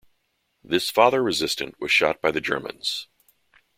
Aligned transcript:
This 0.63 0.89
father-resistant, 0.89 1.79
was 1.79 1.91
shot 1.91 2.21
by 2.23 2.31
the 2.31 2.41
Germans. 2.41 3.05